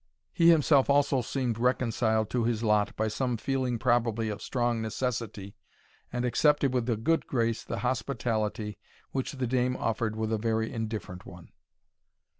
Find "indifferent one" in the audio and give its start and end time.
10.73-11.49